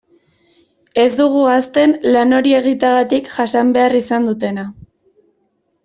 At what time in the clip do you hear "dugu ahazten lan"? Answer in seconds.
1.19-2.35